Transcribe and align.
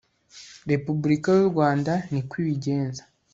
repubulika 0.71 1.29
yurwanda 1.37 1.93
niko 2.11 2.33
ibigenza 2.41 3.03